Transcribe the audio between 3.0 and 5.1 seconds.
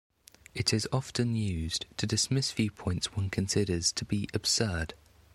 one considers to be absurd.